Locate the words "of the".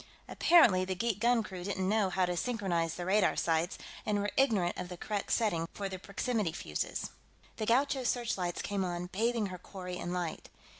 4.75-4.97